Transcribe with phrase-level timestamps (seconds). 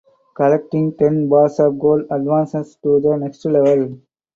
[0.35, 3.99] Collecting ten bars of gold advances to the next level.